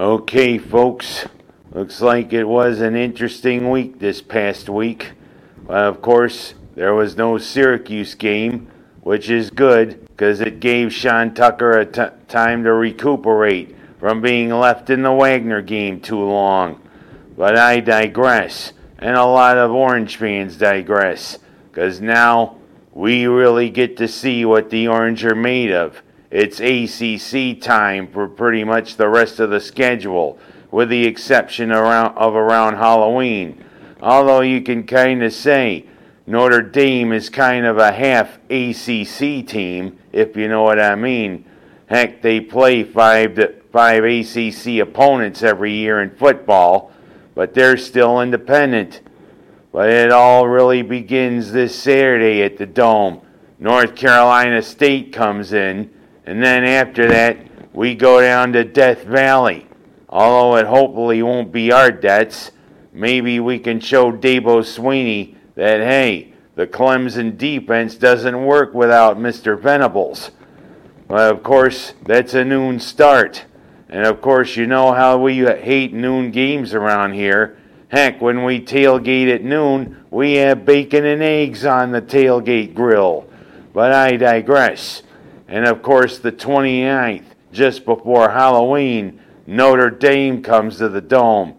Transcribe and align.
Okay, 0.00 0.56
folks. 0.56 1.26
Looks 1.72 2.00
like 2.00 2.32
it 2.32 2.44
was 2.44 2.80
an 2.80 2.96
interesting 2.96 3.68
week 3.68 3.98
this 3.98 4.22
past 4.22 4.70
week. 4.70 5.12
Well, 5.66 5.90
of 5.90 6.00
course, 6.00 6.54
there 6.74 6.94
was 6.94 7.18
no 7.18 7.36
Syracuse 7.36 8.14
game, 8.14 8.70
which 9.02 9.28
is 9.28 9.50
good 9.50 10.06
because 10.06 10.40
it 10.40 10.58
gave 10.58 10.90
Sean 10.90 11.34
Tucker 11.34 11.72
a 11.72 11.84
t- 11.84 12.16
time 12.28 12.64
to 12.64 12.72
recuperate 12.72 13.76
from 13.98 14.22
being 14.22 14.48
left 14.48 14.88
in 14.88 15.02
the 15.02 15.12
Wagner 15.12 15.60
game 15.60 16.00
too 16.00 16.24
long. 16.24 16.80
But 17.36 17.58
I 17.58 17.80
digress, 17.80 18.72
and 18.98 19.16
a 19.16 19.26
lot 19.26 19.58
of 19.58 19.70
Orange 19.70 20.16
fans 20.16 20.56
digress, 20.56 21.38
because 21.70 22.00
now 22.00 22.56
we 22.94 23.26
really 23.26 23.68
get 23.68 23.98
to 23.98 24.08
see 24.08 24.46
what 24.46 24.70
the 24.70 24.88
Orange 24.88 25.26
are 25.26 25.34
made 25.34 25.72
of. 25.72 26.00
It's 26.30 26.60
ACC 26.60 27.60
time 27.60 28.06
for 28.06 28.28
pretty 28.28 28.62
much 28.62 28.96
the 28.96 29.08
rest 29.08 29.40
of 29.40 29.50
the 29.50 29.60
schedule, 29.60 30.38
with 30.70 30.88
the 30.88 31.04
exception 31.04 31.72
around, 31.72 32.16
of 32.16 32.36
around 32.36 32.76
Halloween. 32.76 33.64
Although 34.00 34.42
you 34.42 34.62
can 34.62 34.86
kind 34.86 35.24
of 35.24 35.32
say 35.32 35.86
Notre 36.26 36.62
Dame 36.62 37.12
is 37.12 37.28
kind 37.28 37.66
of 37.66 37.78
a 37.78 37.90
half 37.90 38.38
ACC 38.48 39.44
team, 39.44 39.98
if 40.12 40.36
you 40.36 40.46
know 40.46 40.62
what 40.62 40.78
I 40.78 40.94
mean. 40.94 41.44
Heck, 41.86 42.22
they 42.22 42.40
play 42.40 42.84
five 42.84 43.34
to, 43.34 43.52
five 43.72 44.04
ACC 44.04 44.78
opponents 44.78 45.42
every 45.42 45.72
year 45.72 46.00
in 46.00 46.10
football, 46.10 46.92
but 47.34 47.54
they're 47.54 47.76
still 47.76 48.20
independent. 48.20 49.00
But 49.72 49.90
it 49.90 50.12
all 50.12 50.46
really 50.46 50.82
begins 50.82 51.50
this 51.50 51.74
Saturday 51.74 52.42
at 52.42 52.56
the 52.56 52.66
Dome. 52.66 53.20
North 53.58 53.96
Carolina 53.96 54.62
State 54.62 55.12
comes 55.12 55.52
in, 55.52 55.90
and 56.30 56.40
then 56.40 56.62
after 56.62 57.08
that, 57.08 57.38
we 57.74 57.96
go 57.96 58.20
down 58.20 58.52
to 58.52 58.62
Death 58.62 59.02
Valley. 59.02 59.66
Although 60.08 60.58
it 60.58 60.66
hopefully 60.66 61.24
won't 61.24 61.50
be 61.50 61.72
our 61.72 61.90
debts, 61.90 62.52
maybe 62.92 63.40
we 63.40 63.58
can 63.58 63.80
show 63.80 64.12
Dabo 64.12 64.60
Swinney 64.62 65.34
that, 65.56 65.80
hey, 65.80 66.32
the 66.54 66.68
Clemson 66.68 67.36
defense 67.36 67.96
doesn't 67.96 68.44
work 68.44 68.74
without 68.74 69.18
Mr. 69.18 69.60
Venables. 69.60 70.30
Well, 71.08 71.32
of 71.32 71.42
course, 71.42 71.94
that's 72.06 72.34
a 72.34 72.44
noon 72.44 72.78
start. 72.78 73.44
And 73.88 74.06
of 74.06 74.20
course, 74.20 74.54
you 74.54 74.68
know 74.68 74.92
how 74.92 75.18
we 75.18 75.38
hate 75.38 75.92
noon 75.92 76.30
games 76.30 76.74
around 76.74 77.14
here. 77.14 77.58
Heck, 77.88 78.20
when 78.20 78.44
we 78.44 78.60
tailgate 78.60 79.34
at 79.34 79.42
noon, 79.42 80.04
we 80.12 80.34
have 80.34 80.64
bacon 80.64 81.04
and 81.04 81.24
eggs 81.24 81.66
on 81.66 81.90
the 81.90 82.00
tailgate 82.00 82.72
grill. 82.72 83.28
But 83.72 83.90
I 83.90 84.16
digress. 84.16 85.02
And 85.50 85.66
of 85.66 85.82
course, 85.82 86.20
the 86.20 86.30
29th, 86.30 87.24
just 87.52 87.84
before 87.84 88.30
Halloween, 88.30 89.20
Notre 89.48 89.90
Dame 89.90 90.42
comes 90.42 90.78
to 90.78 90.88
the 90.88 91.00
Dome. 91.00 91.56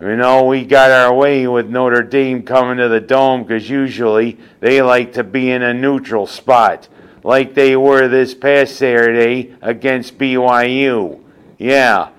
You 0.00 0.16
know, 0.16 0.44
we 0.44 0.64
got 0.64 0.90
our 0.90 1.14
way 1.14 1.46
with 1.46 1.70
Notre 1.70 2.02
Dame 2.02 2.42
coming 2.42 2.78
to 2.78 2.88
the 2.88 3.00
Dome 3.00 3.44
because 3.44 3.70
usually 3.70 4.36
they 4.58 4.82
like 4.82 5.12
to 5.12 5.22
be 5.22 5.52
in 5.52 5.62
a 5.62 5.72
neutral 5.72 6.26
spot, 6.26 6.88
like 7.22 7.54
they 7.54 7.76
were 7.76 8.08
this 8.08 8.34
past 8.34 8.74
Saturday 8.74 9.54
against 9.62 10.18
BYU. 10.18 11.22
Yeah, 11.58 12.10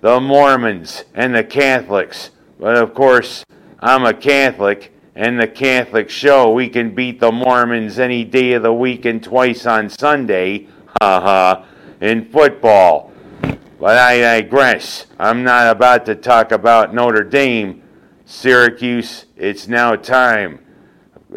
the 0.00 0.18
Mormons 0.18 1.04
and 1.14 1.36
the 1.36 1.44
Catholics. 1.44 2.30
But 2.58 2.74
of 2.74 2.94
course, 2.94 3.44
I'm 3.78 4.04
a 4.04 4.12
Catholic, 4.12 4.92
and 5.18 5.40
the 5.40 5.48
Catholic 5.48 6.08
show 6.08 6.52
we 6.52 6.68
can 6.68 6.94
beat 6.94 7.18
the 7.18 7.32
Mormons 7.32 7.98
any 7.98 8.22
day 8.22 8.52
of 8.52 8.62
the 8.62 8.72
week 8.72 9.04
and 9.04 9.20
twice 9.20 9.66
on 9.66 9.90
Sunday, 9.90 10.68
haha, 11.02 11.64
in 12.00 12.24
football. 12.26 13.10
But 13.80 13.98
I 13.98 14.18
digress. 14.20 15.06
I'm 15.18 15.42
not 15.42 15.72
about 15.72 16.06
to 16.06 16.14
talk 16.14 16.52
about 16.52 16.94
Notre 16.94 17.24
Dame. 17.24 17.82
Syracuse, 18.26 19.26
it's 19.36 19.66
now 19.66 19.96
time. 19.96 20.64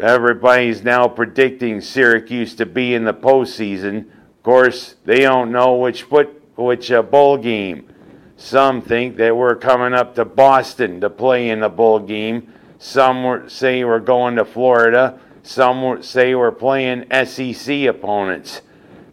Everybody's 0.00 0.84
now 0.84 1.08
predicting 1.08 1.80
Syracuse 1.80 2.54
to 2.54 2.66
be 2.66 2.94
in 2.94 3.02
the 3.02 3.12
postseason. 3.12 4.02
Of 4.06 4.42
course, 4.44 4.94
they 5.04 5.22
don't 5.22 5.50
know 5.50 5.74
which 5.74 6.04
foot 6.04 6.40
which 6.54 6.92
uh, 6.92 7.02
bowl 7.02 7.36
game. 7.36 7.88
Some 8.36 8.80
think 8.80 9.16
that 9.16 9.36
we're 9.36 9.56
coming 9.56 9.92
up 9.92 10.14
to 10.14 10.24
Boston 10.24 11.00
to 11.00 11.10
play 11.10 11.50
in 11.50 11.58
the 11.58 11.68
bowl 11.68 11.98
game. 11.98 12.52
Some 12.82 13.48
say 13.48 13.84
we're 13.84 14.00
going 14.00 14.34
to 14.34 14.44
Florida. 14.44 15.20
Some 15.44 16.02
say 16.02 16.34
we're 16.34 16.50
playing 16.50 17.04
SEC 17.24 17.84
opponents. 17.84 18.62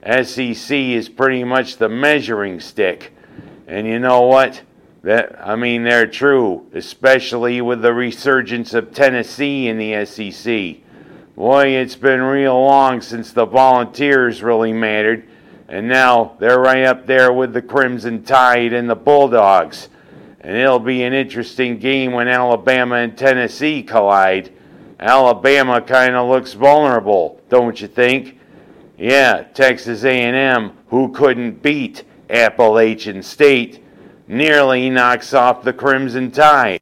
SEC 0.04 0.72
is 0.72 1.08
pretty 1.08 1.44
much 1.44 1.78
the 1.78 1.88
measuring 1.88 2.60
stick. 2.60 3.14
And 3.68 3.86
you 3.86 4.00
know 4.00 4.22
what? 4.22 4.64
That 5.04 5.40
I 5.48 5.56
mean 5.56 5.84
they're 5.84 6.08
true, 6.08 6.66
especially 6.74 7.62
with 7.62 7.84
the 7.84 7.94
resurgence 7.94 8.74
of 8.74 8.92
Tennessee 8.92 9.68
in 9.68 9.78
the 9.78 10.04
SEC. 10.04 10.78
Boy, 11.36 11.68
it's 11.68 11.96
been 11.96 12.24
real 12.24 12.60
long 12.60 13.02
since 13.02 13.32
the 13.32 13.46
Volunteers 13.46 14.42
really 14.42 14.74
mattered 14.74 15.30
and 15.68 15.88
now 15.88 16.36
they're 16.40 16.60
right 16.60 16.86
up 16.86 17.06
there 17.06 17.32
with 17.32 17.54
the 17.54 17.62
Crimson 17.62 18.24
Tide 18.24 18.74
and 18.74 18.90
the 18.90 18.96
Bulldogs. 18.96 19.90
And 20.42 20.56
it'll 20.56 20.80
be 20.80 21.04
an 21.04 21.14
interesting 21.14 21.80
game 21.80 22.14
when 22.14 22.28
Alabama 22.28 22.96
and 22.96 23.18
Tennessee 23.18 23.84
collide. 23.84 24.54
Alabama 25.00 25.82
kind 25.82 26.16
of 26.16 26.30
looks 26.30 26.54
vulnerable, 26.54 27.42
don't 27.50 27.80
you 27.80 27.88
think? 27.88 28.40
Yeah, 28.98 29.44
Texas 29.54 30.04
A&M, 30.04 30.72
who 30.88 31.12
couldn't 31.12 31.62
beat 31.62 32.04
Appalachian 32.30 33.24
State, 33.24 33.84
nearly 34.28 34.90
knocks 34.90 35.34
off 35.34 35.64
the 35.64 35.74
Crimson 35.74 36.32
Tide. 36.32 36.82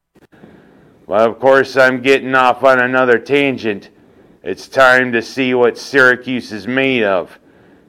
Well, 1.06 1.30
of 1.30 1.40
course, 1.40 1.78
I'm 1.78 2.02
getting 2.02 2.36
off 2.36 2.64
on 2.64 2.80
another 2.80 3.18
tangent. 3.18 3.90
It's 4.44 4.68
time 4.68 5.12
to 5.14 5.22
see 5.22 5.54
what 5.54 5.78
Syracuse 5.78 6.52
is 6.52 6.68
made 6.68 7.04
of 7.04 7.40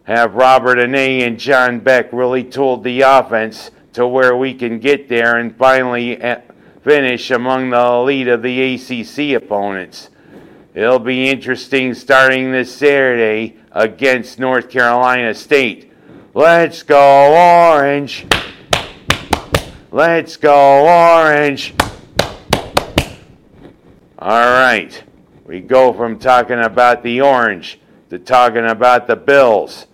have 0.04 0.34
Robert 0.36 0.78
Anae 0.78 1.26
and 1.26 1.38
John 1.38 1.80
Beck 1.80 2.10
really 2.14 2.42
tooled 2.42 2.82
the 2.82 3.02
offense 3.02 3.70
to 3.98 4.06
where 4.06 4.36
we 4.36 4.54
can 4.54 4.78
get 4.78 5.08
there 5.08 5.38
and 5.38 5.56
finally 5.56 6.16
eh, 6.18 6.40
finish 6.82 7.32
among 7.32 7.70
the 7.70 7.84
elite 7.84 8.28
of 8.28 8.42
the 8.42 8.74
ACC 8.74 9.34
opponents. 9.42 10.10
It'll 10.72 11.00
be 11.00 11.28
interesting 11.28 11.94
starting 11.94 12.52
this 12.52 12.72
Saturday 12.72 13.56
against 13.72 14.38
North 14.38 14.70
Carolina 14.70 15.34
State. 15.34 15.90
Let's 16.32 16.84
go 16.84 17.74
Orange! 17.74 18.24
Let's 19.90 20.36
go 20.36 20.86
Orange! 20.86 21.74
All 24.16 24.30
right, 24.30 25.02
we 25.44 25.58
go 25.58 25.92
from 25.92 26.20
talking 26.20 26.60
about 26.60 27.02
the 27.02 27.20
Orange 27.20 27.80
to 28.10 28.20
talking 28.20 28.64
about 28.64 29.08
the 29.08 29.16
Bills. 29.16 29.88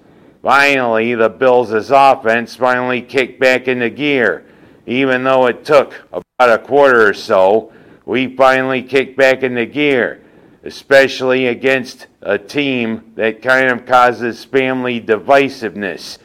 Finally, 0.45 1.15
the 1.15 1.31
Bills' 1.31 1.91
offense 1.91 2.55
finally 2.55 3.01
kicked 3.01 3.41
back 3.41 3.67
into 3.67 3.89
gear. 3.89 4.45
Even 4.85 5.25
though 5.25 5.47
it 5.47 5.65
took 5.65 5.95
about 6.13 6.51
a 6.51 6.59
quarter 6.59 7.09
or 7.09 7.15
so, 7.15 7.73
we 8.05 8.37
finally 8.37 8.83
kicked 8.83 9.17
back 9.17 9.43
into 9.43 9.65
gear, 9.65 10.23
especially 10.63 11.47
against 11.47 12.09
a 12.21 12.37
team 12.37 13.11
that 13.15 13.41
kind 13.41 13.71
of 13.71 13.87
causes 13.87 14.45
family 14.45 15.01
divisiveness. 15.01 16.19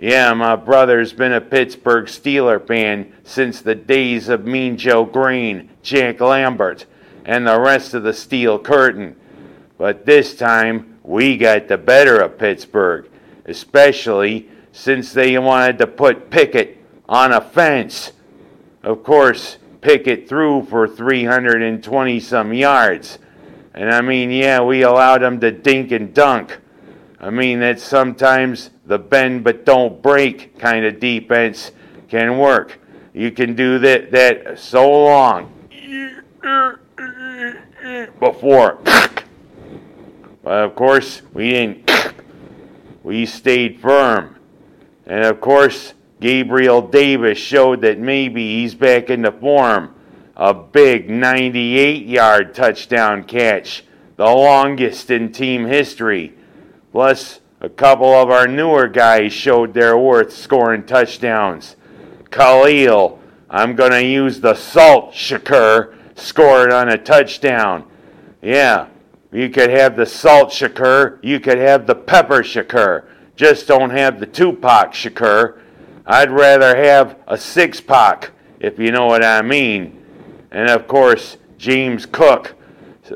Yeah, 0.00 0.34
my 0.34 0.56
brother's 0.56 1.12
been 1.12 1.34
a 1.34 1.40
Pittsburgh 1.40 2.06
Steeler 2.06 2.66
fan 2.66 3.12
since 3.22 3.60
the 3.60 3.76
days 3.76 4.28
of 4.28 4.44
Mean 4.44 4.76
Joe 4.76 5.04
Greene, 5.04 5.70
Jack 5.82 6.20
Lambert, 6.20 6.86
and 7.24 7.46
the 7.46 7.60
rest 7.60 7.94
of 7.94 8.02
the 8.02 8.12
Steel 8.12 8.58
Curtain. 8.58 9.14
But 9.78 10.04
this 10.04 10.34
time, 10.34 10.98
we 11.04 11.36
got 11.36 11.68
the 11.68 11.78
better 11.78 12.18
of 12.18 12.38
Pittsburgh 12.38 13.08
especially 13.44 14.48
since 14.72 15.12
they 15.12 15.38
wanted 15.38 15.78
to 15.78 15.86
put 15.86 16.30
Pickett 16.30 16.78
on 17.08 17.32
a 17.32 17.40
fence. 17.40 18.12
Of 18.82 19.02
course, 19.02 19.58
Pickett 19.80 20.28
threw 20.28 20.64
for 20.64 20.88
320 20.88 22.20
some 22.20 22.54
yards. 22.54 23.18
And 23.74 23.90
I 23.90 24.00
mean, 24.00 24.30
yeah, 24.30 24.60
we 24.60 24.82
allowed 24.82 25.22
him 25.22 25.40
to 25.40 25.50
dink 25.50 25.92
and 25.92 26.12
dunk. 26.12 26.58
I 27.20 27.30
mean, 27.30 27.60
that 27.60 27.80
sometimes 27.80 28.70
the 28.86 28.98
bend 28.98 29.44
but 29.44 29.64
don't 29.64 30.02
break 30.02 30.58
kind 30.58 30.84
of 30.84 30.98
defense 30.98 31.70
can 32.08 32.38
work. 32.38 32.80
You 33.14 33.30
can 33.30 33.54
do 33.54 33.78
that, 33.78 34.10
that 34.10 34.58
so 34.58 34.90
long 34.90 35.52
before. 38.18 38.78
But 40.42 40.64
of 40.64 40.74
course, 40.74 41.22
we 41.32 41.50
didn't 41.50 41.91
we 43.02 43.26
stayed 43.26 43.80
firm. 43.80 44.36
And 45.06 45.24
of 45.24 45.40
course, 45.40 45.94
Gabriel 46.20 46.82
Davis 46.82 47.38
showed 47.38 47.80
that 47.82 47.98
maybe 47.98 48.60
he's 48.60 48.74
back 48.74 49.10
in 49.10 49.22
the 49.22 49.32
form. 49.32 49.94
A 50.36 50.54
big 50.54 51.10
98 51.10 52.06
yard 52.06 52.54
touchdown 52.54 53.24
catch, 53.24 53.84
the 54.16 54.24
longest 54.24 55.10
in 55.10 55.32
team 55.32 55.66
history. 55.66 56.34
Plus, 56.92 57.40
a 57.60 57.68
couple 57.68 58.12
of 58.12 58.30
our 58.30 58.46
newer 58.46 58.88
guys 58.88 59.32
showed 59.32 59.74
their 59.74 59.96
worth 59.96 60.32
scoring 60.32 60.84
touchdowns. 60.84 61.76
Khalil, 62.30 63.20
I'm 63.50 63.76
going 63.76 63.92
to 63.92 64.04
use 64.04 64.40
the 64.40 64.54
salt 64.54 65.12
shakur, 65.12 65.94
scored 66.14 66.72
on 66.72 66.88
a 66.88 66.98
touchdown. 66.98 67.84
Yeah, 68.40 68.88
you 69.32 69.48
could 69.48 69.70
have 69.70 69.96
the 69.96 70.06
salt 70.06 70.50
shakur, 70.50 71.18
you 71.22 71.40
could 71.40 71.58
have 71.58 71.86
the 71.86 71.94
pepper 71.94 72.42
shakur. 72.42 73.04
Just 73.34 73.66
don't 73.66 73.90
have 73.90 74.20
the 74.20 74.26
Tupac 74.26 74.92
shakur. 74.92 75.58
I'd 76.06 76.30
rather 76.30 76.76
have 76.76 77.16
a 77.26 77.38
six 77.38 77.80
pack, 77.80 78.30
if 78.60 78.78
you 78.78 78.92
know 78.92 79.06
what 79.06 79.24
I 79.24 79.40
mean. 79.40 80.04
And 80.50 80.68
of 80.68 80.86
course, 80.86 81.38
James 81.56 82.04
Cook, 82.04 82.54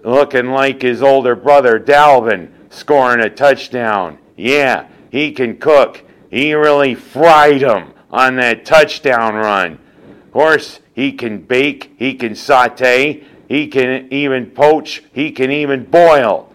looking 0.04 0.46
like 0.46 0.82
his 0.82 1.02
older 1.02 1.36
brother 1.36 1.78
Dalvin, 1.78 2.50
scoring 2.70 3.20
a 3.20 3.28
touchdown. 3.28 4.18
Yeah, 4.36 4.88
he 5.10 5.32
can 5.32 5.58
cook. 5.58 6.02
He 6.30 6.54
really 6.54 6.94
fried 6.94 7.62
him 7.62 7.92
on 8.10 8.36
that 8.36 8.64
touchdown 8.64 9.34
run. 9.34 9.78
Of 10.26 10.32
course, 10.32 10.80
he 10.94 11.12
can 11.12 11.40
bake, 11.42 11.94
he 11.98 12.14
can 12.14 12.34
saute, 12.34 13.24
he 13.48 13.68
can 13.68 14.12
even 14.12 14.50
poach, 14.50 15.02
he 15.12 15.30
can 15.30 15.50
even 15.50 15.84
boil. 15.84 16.52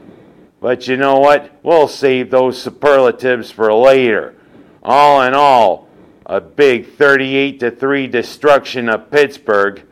But 0.60 0.88
you 0.88 0.98
know 0.98 1.20
what? 1.20 1.52
We'll 1.64 1.88
save 1.88 2.30
those 2.30 2.62
superlatives 2.62 3.50
for 3.52 3.74
later. 3.74 4.36
All 4.84 5.22
in 5.24 5.34
all, 5.34 5.90
a 6.26 6.40
big 6.40 6.94
38 6.96 7.60
to 7.62 7.72
3 7.72 8.08
destruction 8.08 8.90
of 8.90 9.10
Pittsburgh. 9.10 9.84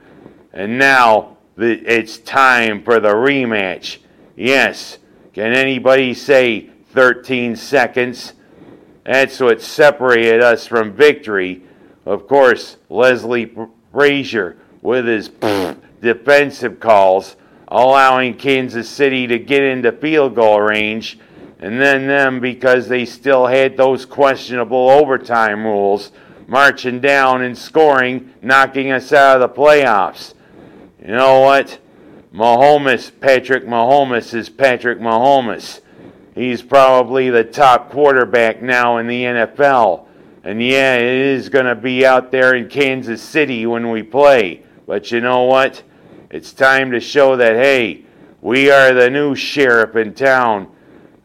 And 0.54 0.78
now 0.78 1.38
it's 1.58 2.18
time 2.18 2.84
for 2.84 3.00
the 3.00 3.14
rematch. 3.14 3.98
Yes, 4.36 5.00
can 5.34 5.54
anybody 5.54 6.14
say 6.14 6.70
13 6.94 7.56
seconds? 7.56 8.34
That's 9.06 9.40
what 9.40 9.62
separated 9.62 10.42
us 10.42 10.68
from 10.68 10.94
victory. 10.94 11.64
Of 12.06 12.28
course, 12.28 12.78
Leslie 12.90 13.54
Frazier 13.92 14.58
with 14.82 15.06
his 15.06 15.30
defensive 16.02 16.80
calls, 16.80 17.36
allowing 17.68 18.36
Kansas 18.36 18.90
City 18.90 19.28
to 19.28 19.40
get 19.40 19.64
into 19.64 19.92
field 19.92 20.36
goal 20.36 20.62
range, 20.62 21.20
and 21.60 21.80
then 21.80 22.08
them 22.08 22.40
because 22.40 22.88
they 22.88 23.06
still 23.06 23.48
had 23.48 23.76
those 23.76 24.06
questionable 24.06 24.90
overtime 24.90 25.66
rules, 25.66 26.12
marching 26.48 27.00
down 27.00 27.42
and 27.42 27.58
scoring, 27.58 28.34
knocking 28.42 28.92
us 28.92 29.12
out 29.12 29.42
of 29.42 29.56
the 29.56 29.62
playoffs. 29.62 30.34
You 31.02 31.16
know 31.16 31.42
what? 31.42 31.80
Mahomes, 32.34 33.12
Patrick 33.20 33.66
Mahomes 33.66 34.34
is 34.34 34.50
Patrick 34.50 35.00
Mahomes. 35.00 35.82
He's 36.36 36.62
probably 36.62 37.30
the 37.30 37.44
top 37.44 37.90
quarterback 37.90 38.62
now 38.62 38.98
in 38.98 39.08
the 39.08 39.24
NFL. 39.24 40.06
And 40.44 40.64
yeah, 40.64 40.96
it 40.96 41.04
is 41.04 41.50
going 41.50 41.66
to 41.66 41.76
be 41.76 42.06
out 42.06 42.32
there 42.32 42.56
in 42.56 42.70
Kansas 42.70 43.22
City 43.22 43.66
when 43.66 43.90
we 43.90 44.04
play. 44.04 44.64
But 44.86 45.12
you 45.12 45.22
know 45.22 45.44
what? 45.44 45.84
It's 46.30 46.54
time 46.54 46.92
to 46.92 47.00
show 47.00 47.36
that, 47.36 47.56
hey, 47.56 48.06
we 48.42 48.70
are 48.72 48.94
the 48.94 49.10
new 49.10 49.36
sheriff 49.36 49.96
in 49.96 50.14
town. 50.14 50.72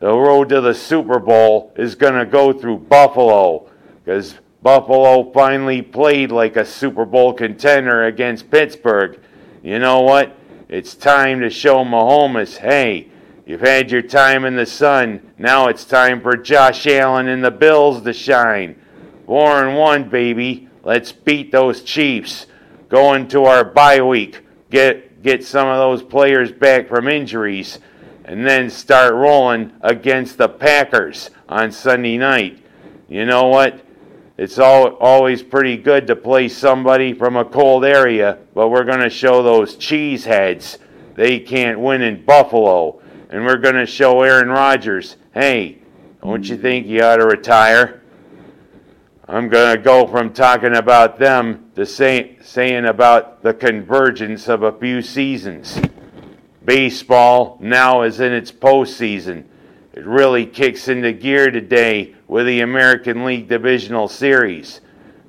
The 0.01 0.13
road 0.13 0.49
to 0.51 0.61
the 0.61 0.75
Super 0.75 1.19
Bowl 1.19 1.73
is 1.77 1.95
going 1.95 2.15
to 2.15 2.27
go 2.27 2.53
through 2.53 2.79
Buffalo 2.79 3.71
because 4.05 4.35
Buffalo 4.63 5.31
finally 5.33 5.83
played 5.83 6.31
like 6.31 6.57
a 6.57 6.65
Super 6.65 7.05
Bowl 7.05 7.33
contender 7.33 8.05
against 8.05 8.51
Pittsburgh. 8.51 9.21
You 9.63 9.79
know 9.79 10.01
what? 10.01 10.37
It's 10.69 10.95
time 10.95 11.41
to 11.41 11.51
show 11.51 11.85
Mahomes, 11.85 12.57
hey, 12.57 13.11
You've 13.47 13.61
had 13.61 13.91
your 13.91 14.01
time 14.01 14.47
in 14.47 14.57
the 14.57 14.65
sun. 14.65 15.21
Now 15.37 15.69
it's 15.69 15.85
time 15.85 16.23
for 16.23 16.35
Josh 16.35 16.87
Allen 16.87 17.29
and 17.29 17.45
the 17.45 17.51
Bills 17.51 18.01
to 18.03 18.15
shine. 18.15 18.81
Four 19.27 19.67
and 19.67 19.77
one, 19.77 20.09
baby. 20.09 20.69
Let's 20.83 21.13
beat 21.13 21.53
those 21.53 21.83
Chiefs. 21.83 22.47
Go 22.89 23.23
to 23.23 23.45
our 23.45 23.65
bye 23.65 24.01
week. 24.01 24.41
Get 24.75 25.23
get 25.23 25.45
some 25.45 25.69
of 25.69 25.77
those 25.77 26.03
players 26.03 26.51
back 26.51 26.89
from 26.89 27.07
injuries, 27.07 27.79
and 28.25 28.45
then 28.45 28.69
start 28.69 29.15
rolling 29.15 29.71
against 29.83 30.37
the 30.37 30.49
Packers 30.49 31.31
on 31.49 31.71
Sunday 31.71 32.19
night. 32.19 32.59
You 33.09 33.25
know 33.25 33.47
what? 33.47 33.87
It's 34.37 34.59
all, 34.59 34.95
always 34.95 35.45
pretty 35.45 35.77
good 35.77 36.09
to 36.09 36.17
play 36.17 36.49
somebody 36.49 37.13
from 37.13 37.37
a 37.37 37.45
cold 37.45 37.85
area, 37.85 38.39
but 38.53 38.71
we're 38.71 38.83
going 38.83 38.99
to 38.99 39.09
show 39.09 39.45
those 39.45 39.77
cheeseheads 39.77 40.79
they 41.15 41.39
can't 41.39 41.79
win 41.79 42.03
in 42.03 42.25
Buffalo 42.25 43.01
and 43.31 43.47
we're 43.47 43.59
going 43.59 43.77
to 43.77 43.87
show 43.87 44.23
Aaron 44.23 44.49
Rodgers, 44.49 45.19
hey, 45.35 45.79
don't 46.21 46.49
you 46.49 46.57
think 46.57 46.89
you 46.89 47.01
ought 47.01 47.19
to 47.19 47.27
retire? 47.27 48.03
I'm 49.27 49.49
going 49.49 49.75
to 49.75 49.83
go 49.83 50.07
from 50.07 50.35
talking 50.35 50.77
about 50.77 51.19
them 51.19 51.71
to 51.77 51.87
say, 51.87 52.37
saying 52.43 52.85
about 52.85 53.43
the 53.43 53.55
convergence 53.55 54.49
of 54.49 54.63
a 54.63 54.79
few 54.79 55.01
seasons. 55.01 55.81
Baseball 56.63 57.57
now 57.59 58.03
is 58.03 58.21
in 58.21 58.35
its 58.35 58.53
postseason. 58.53 59.45
It 59.95 60.05
really 60.05 60.45
kicks 60.45 60.89
into 60.89 61.13
gear 61.13 61.51
today 61.51 62.15
with 62.29 62.45
the 62.45 62.61
American 62.61 63.25
League 63.25 63.49
Divisional 63.49 64.09
Series. 64.09 64.83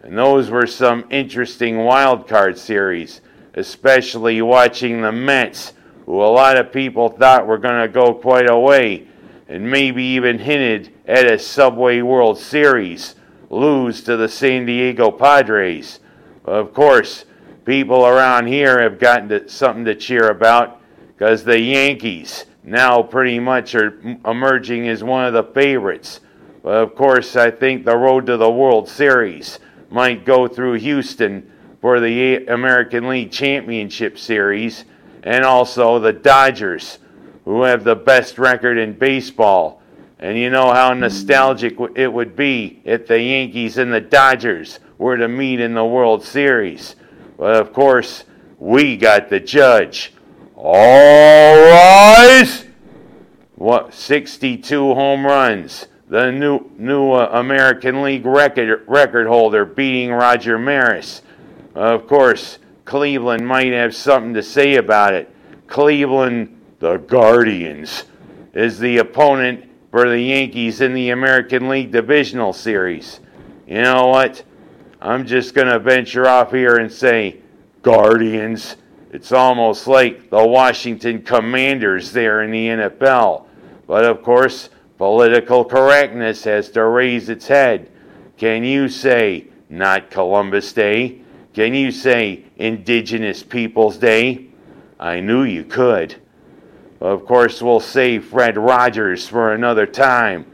And 0.04 0.18
those 0.18 0.50
were 0.50 0.68
some 0.68 1.06
interesting 1.10 1.78
wild 1.78 2.28
card 2.28 2.58
series, 2.58 3.22
especially 3.54 4.42
watching 4.42 5.02
the 5.02 5.14
Mets 5.14 5.72
who 6.06 6.22
a 6.22 6.28
lot 6.28 6.58
of 6.58 6.74
people 6.74 7.08
thought 7.08 7.48
were 7.48 7.58
going 7.58 7.82
to 7.82 7.88
go 7.88 8.14
quite 8.14 8.50
a 8.50 8.60
way 8.60 9.08
and 9.48 9.72
maybe 9.72 10.04
even 10.04 10.38
hinted 10.38 10.92
at 11.08 11.32
a 11.32 11.40
Subway 11.40 12.02
World 12.02 12.38
Series 12.38 13.16
lose 13.56 14.02
to 14.04 14.18
the 14.18 14.28
San 14.28 14.66
Diego 14.66 15.10
Padres. 15.12 16.00
Of 16.44 16.74
course, 16.74 17.26
people 17.64 18.06
around 18.06 18.48
here 18.48 18.82
have 18.82 19.00
gotten 19.00 19.30
to, 19.30 19.50
something 19.50 19.86
to 19.86 19.96
cheer 19.96 20.30
about 20.30 20.82
because 21.08 21.44
the 21.44 21.60
Yankees 21.60 22.46
now 22.64 23.02
pretty 23.02 23.40
much 23.40 23.74
are 23.76 24.00
emerging 24.26 24.88
as 24.88 25.04
one 25.04 25.26
of 25.26 25.34
the 25.34 25.44
favorites. 25.44 26.20
But 26.62 26.76
of 26.76 26.96
course, 26.96 27.36
I 27.36 27.52
think 27.52 27.86
the 27.86 27.98
road 27.98 28.26
to 28.26 28.38
the 28.38 28.50
World 28.50 28.90
Series 28.90 29.60
might 29.90 30.26
go 30.26 30.48
through 30.48 30.74
Houston 30.74 31.52
for 31.80 32.00
the 32.00 32.46
American 32.48 33.08
League 33.08 33.32
Championship 33.32 34.18
Series 34.18 34.86
and 35.24 35.44
also 35.46 36.00
the 36.00 36.14
Dodgers, 36.14 37.00
who 37.46 37.64
have 37.64 37.84
the 37.84 37.96
best 37.96 38.38
record 38.38 38.78
in 38.78 38.94
baseball. 38.94 39.82
And 40.20 40.38
you 40.38 40.50
know 40.50 40.72
how 40.74 40.94
nostalgic 40.94 41.76
it 41.96 42.12
would 42.12 42.36
be 42.36 42.82
if 42.86 43.08
the 43.08 43.22
Yankees 43.22 43.78
and 43.78 43.94
the 43.94 44.02
Dodgers 44.02 44.80
were 44.98 45.18
to 45.18 45.28
meet 45.28 45.60
in 45.60 45.74
the 45.74 45.86
World 45.86 46.24
Series. 46.24 46.96
But 47.38 47.56
of 47.56 47.74
course, 47.74 48.24
we 48.58 48.96
got 48.96 49.30
the 49.30 49.40
judge. 49.40 50.14
All 50.56 51.56
rise! 51.56 52.66
What 53.56 53.94
62 53.94 54.94
home 54.94 55.26
runs. 55.26 55.88
The 56.08 56.32
new 56.32 56.72
new 56.78 57.12
uh, 57.12 57.30
American 57.34 58.04
League 58.04 58.26
record 58.26 58.84
record 58.88 59.28
holder 59.28 59.66
beating 59.66 60.12
Roger 60.12 60.58
Maris. 60.58 61.24
Of 61.74 62.08
course, 62.08 62.60
Cleveland 62.86 63.46
might 63.46 63.74
have 63.74 63.96
something 63.96 64.34
to 64.36 64.44
say 64.44 64.76
about 64.76 65.14
it. 65.14 65.34
Cleveland, 65.68 66.62
the 66.80 66.98
Guardians, 66.98 68.06
is 68.54 68.78
the 68.80 69.00
opponent 69.00 69.66
for 69.96 70.10
the 70.10 70.20
Yankees 70.20 70.82
in 70.82 70.94
the 70.94 71.12
American 71.12 71.70
League 71.70 71.90
Divisional 71.90 72.52
Series. 72.52 73.22
You 73.66 73.82
know 73.82 74.08
what? 74.08 74.44
I'm 75.00 75.26
just 75.26 75.54
going 75.54 75.70
to 75.70 75.80
venture 75.80 76.28
off 76.28 76.52
here 76.52 76.76
and 76.76 76.92
say 76.92 77.40
Guardians. 77.82 78.76
It's 79.12 79.32
almost 79.32 79.88
like 79.88 80.30
the 80.30 80.46
Washington 80.46 81.22
Commanders 81.22 82.12
there 82.12 82.42
in 82.42 82.52
the 82.52 82.68
NFL. 82.68 83.46
But 83.88 84.04
of 84.04 84.22
course, 84.22 84.70
political 84.98 85.64
correctness 85.64 86.44
has 86.44 86.68
to 86.72 86.84
raise 86.84 87.30
its 87.30 87.48
head. 87.48 87.90
Can 88.36 88.66
you 88.66 88.90
say 88.90 89.46
not 89.70 90.12
Columbus 90.12 90.74
Day? 90.74 91.22
Can 91.54 91.74
you 91.74 91.90
say 91.90 92.44
Indigenous 92.58 93.44
Peoples 93.44 93.98
Day? 93.98 94.48
I 95.00 95.22
knew 95.22 95.44
you 95.44 95.64
could. 95.64 96.18
Of 97.02 97.26
course, 97.26 97.62
we'll 97.62 97.80
save 97.80 98.26
Fred 98.26 98.58
Rogers 98.58 99.28
for 99.28 99.54
another 99.54 99.86
time. 99.86 100.46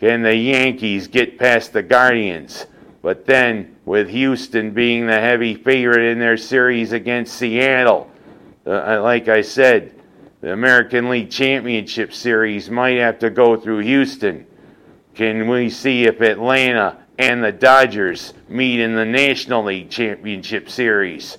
Can 0.00 0.22
the 0.22 0.34
Yankees 0.34 1.08
get 1.08 1.38
past 1.38 1.72
the 1.72 1.82
Guardians? 1.82 2.66
But 3.02 3.26
then, 3.26 3.76
with 3.84 4.08
Houston 4.08 4.72
being 4.72 5.06
the 5.06 5.20
heavy 5.20 5.54
favorite 5.54 6.10
in 6.10 6.18
their 6.18 6.36
series 6.36 6.92
against 6.92 7.34
Seattle, 7.34 8.10
uh, 8.66 9.00
like 9.02 9.28
I 9.28 9.42
said, 9.42 9.94
the 10.40 10.52
American 10.52 11.10
League 11.10 11.30
Championship 11.30 12.12
Series 12.12 12.70
might 12.70 12.98
have 12.98 13.18
to 13.20 13.30
go 13.30 13.56
through 13.56 13.80
Houston. 13.80 14.46
Can 15.14 15.48
we 15.48 15.70
see 15.70 16.04
if 16.04 16.20
Atlanta 16.20 17.04
and 17.18 17.44
the 17.44 17.52
Dodgers 17.52 18.34
meet 18.48 18.80
in 18.80 18.94
the 18.94 19.04
National 19.04 19.64
League 19.64 19.90
Championship 19.90 20.68
Series. 20.68 21.38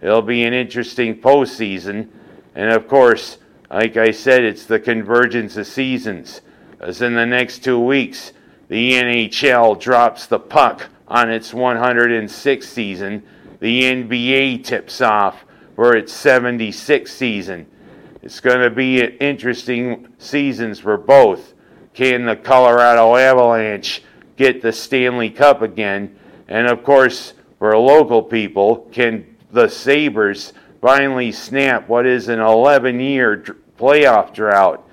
It'll 0.00 0.22
be 0.22 0.44
an 0.44 0.54
interesting 0.54 1.20
postseason. 1.20 2.08
And 2.54 2.70
of 2.70 2.86
course, 2.88 3.38
like 3.70 3.96
I 3.96 4.10
said, 4.10 4.44
it's 4.44 4.64
the 4.64 4.80
convergence 4.80 5.56
of 5.56 5.66
seasons. 5.66 6.40
As 6.80 7.02
in 7.02 7.14
the 7.14 7.26
next 7.26 7.64
two 7.64 7.78
weeks, 7.78 8.32
the 8.68 8.92
NHL 8.92 9.78
drops 9.80 10.26
the 10.26 10.38
puck 10.38 10.88
on 11.06 11.30
its 11.30 11.52
106th 11.52 12.62
season. 12.64 13.22
The 13.60 13.82
NBA 13.82 14.64
tips 14.64 15.00
off 15.00 15.44
for 15.74 15.96
its 15.96 16.12
76th 16.12 17.08
season. 17.08 17.66
It's 18.22 18.40
going 18.40 18.60
to 18.60 18.70
be 18.70 19.02
interesting 19.02 20.08
seasons 20.18 20.78
for 20.78 20.96
both. 20.96 21.54
Can 21.94 22.26
the 22.26 22.36
Colorado 22.36 23.16
Avalanche 23.16 24.02
get 24.36 24.62
the 24.62 24.72
Stanley 24.72 25.30
Cup 25.30 25.62
again? 25.62 26.16
And 26.46 26.68
of 26.68 26.84
course, 26.84 27.34
for 27.58 27.76
local 27.76 28.22
people, 28.22 28.88
can 28.92 29.36
the 29.50 29.68
Sabres 29.68 30.52
finally 30.80 31.32
snap 31.32 31.88
what 31.88 32.06
is 32.06 32.28
an 32.28 32.40
11 32.40 33.00
year 33.00 33.56
playoff 33.78 34.34
drought? 34.34 34.88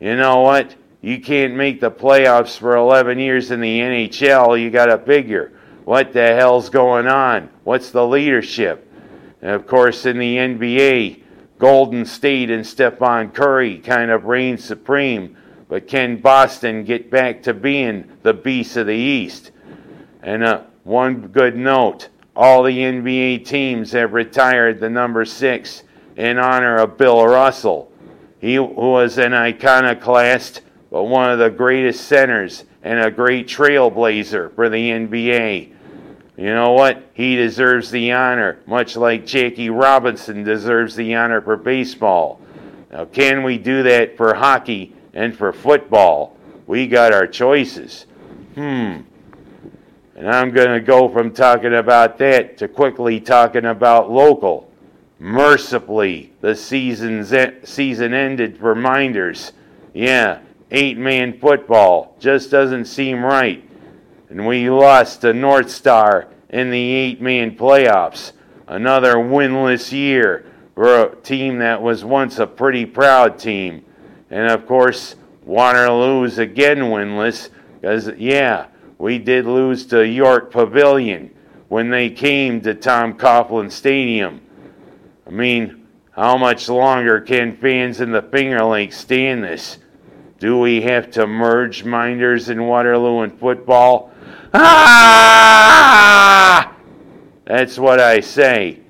You 0.00 0.16
know 0.16 0.40
what? 0.40 0.74
You 1.00 1.20
can't 1.20 1.54
make 1.54 1.80
the 1.80 1.90
playoffs 1.90 2.58
for 2.58 2.76
11 2.76 3.18
years 3.18 3.50
in 3.50 3.60
the 3.60 3.80
NHL. 3.80 4.60
You 4.60 4.70
got 4.70 4.86
to 4.86 4.98
figure 4.98 5.52
what 5.84 6.12
the 6.12 6.34
hell's 6.34 6.70
going 6.70 7.06
on? 7.06 7.48
What's 7.64 7.90
the 7.90 8.06
leadership? 8.06 8.92
And 9.40 9.52
of 9.52 9.66
course, 9.66 10.04
in 10.06 10.18
the 10.18 10.36
NBA, 10.36 11.22
Golden 11.58 12.04
State 12.04 12.50
and 12.50 12.66
Stephen 12.66 13.30
Curry 13.30 13.78
kind 13.78 14.10
of 14.10 14.24
reign 14.24 14.58
supreme. 14.58 15.36
But 15.68 15.86
can 15.86 16.20
Boston 16.20 16.84
get 16.84 17.10
back 17.10 17.42
to 17.44 17.54
being 17.54 18.10
the 18.22 18.34
beast 18.34 18.76
of 18.76 18.86
the 18.86 18.94
East? 18.94 19.50
And 20.22 20.42
uh, 20.42 20.62
one 20.84 21.28
good 21.28 21.56
note 21.56 22.08
all 22.38 22.62
the 22.62 22.78
NBA 22.78 23.44
teams 23.44 23.90
have 23.90 24.12
retired 24.12 24.78
the 24.78 24.88
number 24.88 25.24
six 25.24 25.82
in 26.16 26.38
honor 26.38 26.76
of 26.76 26.96
Bill 26.96 27.26
Russell. 27.26 27.90
He 28.40 28.60
was 28.60 29.18
an 29.18 29.34
iconoclast, 29.34 30.60
but 30.88 31.02
one 31.02 31.32
of 31.32 31.40
the 31.40 31.50
greatest 31.50 32.04
centers 32.04 32.64
and 32.84 33.00
a 33.00 33.10
great 33.10 33.48
trailblazer 33.48 34.54
for 34.54 34.68
the 34.68 34.88
NBA. 34.88 35.72
You 36.36 36.54
know 36.54 36.74
what? 36.74 37.10
He 37.12 37.34
deserves 37.34 37.90
the 37.90 38.12
honor, 38.12 38.60
much 38.66 38.94
like 38.94 39.26
Jackie 39.26 39.70
Robinson 39.70 40.44
deserves 40.44 40.94
the 40.94 41.16
honor 41.16 41.40
for 41.40 41.56
baseball. 41.56 42.40
Now, 42.92 43.06
can 43.06 43.42
we 43.42 43.58
do 43.58 43.82
that 43.82 44.16
for 44.16 44.32
hockey 44.34 44.94
and 45.12 45.36
for 45.36 45.52
football? 45.52 46.36
We 46.68 46.86
got 46.86 47.12
our 47.12 47.26
choices. 47.26 48.06
Hmm. 48.54 49.00
And 50.18 50.28
I'm 50.28 50.50
going 50.50 50.72
to 50.72 50.80
go 50.80 51.08
from 51.08 51.32
talking 51.32 51.74
about 51.74 52.18
that 52.18 52.58
to 52.58 52.68
quickly 52.68 53.20
talking 53.20 53.64
about 53.64 54.10
local. 54.10 54.70
Mercifully, 55.18 56.32
the 56.40 56.54
season's 56.54 57.32
season 57.64 58.12
ended 58.12 58.58
for 58.58 58.74
Mynderse. 58.74 59.52
Yeah, 59.94 60.40
eight 60.70 60.98
man 60.98 61.38
football 61.38 62.16
just 62.18 62.50
doesn't 62.50 62.84
seem 62.84 63.24
right 63.24 63.64
and 64.30 64.46
we 64.46 64.68
lost 64.68 65.22
to 65.22 65.32
North 65.32 65.70
Star 65.70 66.28
in 66.50 66.70
the 66.70 66.94
eight 66.94 67.20
man 67.20 67.56
playoffs. 67.56 68.32
Another 68.66 69.14
winless 69.16 69.92
year 69.92 70.44
for 70.74 71.04
a 71.04 71.16
team 71.16 71.58
that 71.58 71.80
was 71.80 72.04
once 72.04 72.38
a 72.38 72.46
pretty 72.46 72.84
proud 72.84 73.38
team. 73.38 73.84
And 74.30 74.50
of 74.50 74.66
course, 74.66 75.16
Waterloo's 75.44 76.38
again 76.38 76.78
winless 76.78 77.48
because, 77.80 78.10
yeah, 78.18 78.66
we 78.98 79.18
did 79.18 79.46
lose 79.46 79.86
to 79.86 80.06
York 80.06 80.50
Pavilion 80.50 81.30
when 81.68 81.88
they 81.90 82.10
came 82.10 82.60
to 82.62 82.74
Tom 82.74 83.14
Coughlin 83.14 83.70
Stadium. 83.70 84.40
I 85.26 85.30
mean, 85.30 85.86
how 86.10 86.36
much 86.36 86.68
longer 86.68 87.20
can 87.20 87.56
fans 87.56 88.00
in 88.00 88.10
the 88.10 88.22
Finger 88.22 88.64
Lakes 88.64 88.96
stand 88.96 89.44
this? 89.44 89.78
Do 90.40 90.58
we 90.58 90.82
have 90.82 91.10
to 91.12 91.26
merge 91.26 91.84
Mynderse 91.84 92.48
and 92.48 92.66
Waterloo 92.68 93.20
and 93.20 93.38
football? 93.38 94.12
Ah! 94.54 95.78
That's 97.44 97.78
what 97.78 98.00
I 98.00 98.20
say. 98.20 98.80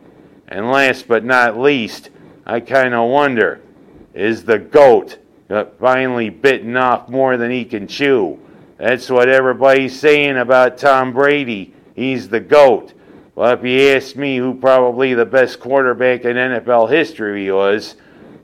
And 0.46 0.70
last 0.70 1.08
but 1.08 1.24
not 1.24 1.58
least, 1.58 2.10
I 2.46 2.60
kind 2.60 2.94
of 2.94 3.10
wonder 3.10 3.60
is 4.14 4.44
the 4.44 4.58
goat 4.58 5.18
finally 5.78 6.30
bitten 6.30 6.76
off 6.76 7.08
more 7.08 7.36
than 7.36 7.50
he 7.50 7.64
can 7.64 7.86
chew? 7.86 8.38
That's 8.78 9.10
what 9.10 9.28
everybody's 9.28 9.98
saying 9.98 10.38
about 10.38 10.78
Tom 10.78 11.12
Brady. 11.12 11.74
He's 11.96 12.28
the 12.28 12.38
GOAT. 12.38 12.94
Well, 13.34 13.52
if 13.52 13.64
you 13.64 13.90
ask 13.90 14.14
me 14.14 14.36
who 14.36 14.54
probably 14.54 15.14
the 15.14 15.26
best 15.26 15.58
quarterback 15.58 16.24
in 16.24 16.36
NFL 16.36 16.88
history 16.90 17.50
was, 17.50 17.96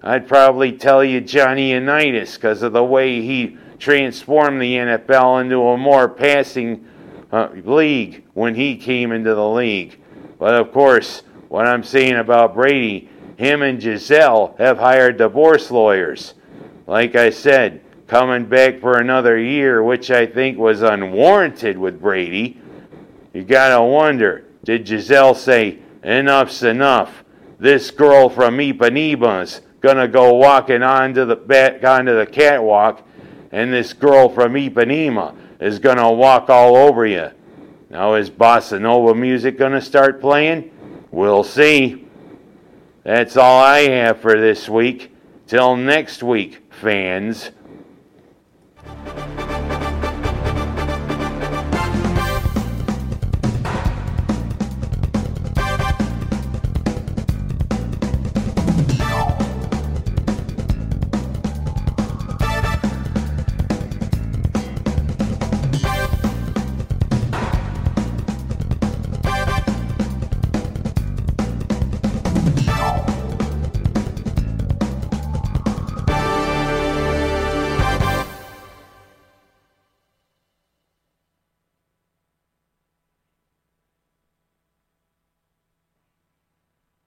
I'd 0.03 0.27
probably 0.27 0.73
tell 0.73 1.05
you 1.05 1.21
Johnny 1.21 1.71
Unitas 1.71 2.35
because 2.35 2.63
of 2.63 2.73
the 2.73 2.85
way 2.85 3.23
he 3.23 3.57
transformed 3.79 4.61
the 4.61 4.75
NFL 4.75 5.41
into 5.41 5.63
a 5.69 5.79
more 5.79 6.09
passing 6.09 6.85
uh, 7.31 7.51
league 7.65 8.25
when 8.35 8.57
he 8.57 8.77
came 8.77 9.13
into 9.13 9.35
the 9.35 9.49
league. 9.49 10.01
But 10.39 10.55
of 10.55 10.73
course, 10.73 11.23
what 11.49 11.67
I'm 11.67 11.85
saying 11.85 12.17
about 12.17 12.55
Brady, 12.55 13.09
him 13.37 13.63
and 13.63 13.81
Gisele 13.81 14.57
have 14.59 14.79
hired 14.79 15.17
divorce 15.17 15.71
lawyers. 15.71 16.35
Like 16.87 17.15
I 17.15 17.31
said, 17.31 17.84
coming 18.07 18.47
back 18.47 18.81
for 18.81 18.99
another 18.99 19.39
year, 19.39 19.83
which 19.83 20.11
I 20.11 20.27
think 20.27 20.59
was 20.59 20.83
unwarranted 20.83 21.79
with 21.79 22.01
Brady. 22.01 22.61
You 23.33 23.45
gotta 23.45 23.83
wonder, 23.83 24.45
did 24.65 24.87
Gisele 24.87 25.35
say, 25.35 25.79
enough's 26.03 26.63
enough? 26.63 27.25
This 27.59 27.91
girl 27.91 28.29
from 28.29 28.59
Ipanema's 28.59 29.63
gonna 29.81 30.09
go 30.09 30.35
walking 30.35 30.83
onto 30.83 31.25
the 31.25 31.37
back 31.37 31.85
onto 31.85 32.17
the 32.17 32.27
catwalk, 32.27 33.07
and 33.53 33.73
this 33.73 33.93
girl 33.93 34.29
from 34.29 34.55
Ipanema 34.55 35.35
is 35.61 35.79
going 35.79 35.97
to 35.97 36.11
walk 36.11 36.51
all 36.51 36.77
over 36.77 37.07
you. 37.07 37.31
Now, 37.89 38.15
is 38.15 38.29
bossa 38.29 38.81
nova 38.81 39.15
music 39.15 39.57
going 39.57 39.73
to 39.73 39.81
start 39.81 40.21
playing? 40.21 40.71
We'll 41.11 41.45
see. 41.45 42.07
That's 43.05 43.37
all 43.37 43.63
I 43.63 43.89
have 43.89 44.21
for 44.21 44.39
this 44.41 44.69
week. 44.69 45.15
Till 45.47 45.77
next 45.77 46.23
week, 46.23 46.63
fans. 46.71 47.51